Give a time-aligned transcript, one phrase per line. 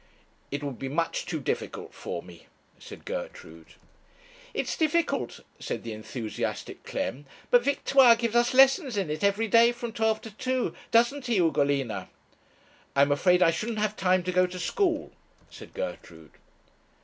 [0.49, 2.47] 'It would be much too difficult for me,'
[2.79, 3.75] said Gertrude.
[4.51, 9.71] 'It is difficult,' said the enthusiastic Clem; 'but Victoire gives us lessons in it everyday
[9.71, 12.09] from twelve to two doesn't he, Ugolina?'
[12.95, 15.11] 'I'm afraid I shouldn't have time to go to school,'
[15.51, 16.31] said Gertrude.